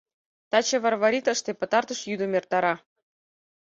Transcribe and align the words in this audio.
Таче 0.49 0.77
Варвари 0.83 1.19
тыште 1.25 1.51
пытартыш 1.59 1.99
йӱдым 2.09 2.31
эртара. 2.39 2.75